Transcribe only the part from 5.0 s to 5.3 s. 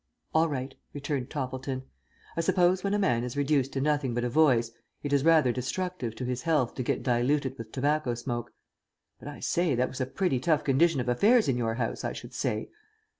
it is